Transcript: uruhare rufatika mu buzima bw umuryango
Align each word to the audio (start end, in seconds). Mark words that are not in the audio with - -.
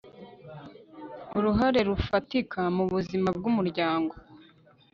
uruhare 1.37 1.79
rufatika 1.89 2.61
mu 2.75 2.83
buzima 2.91 3.27
bw 3.37 3.43
umuryango 3.51 4.13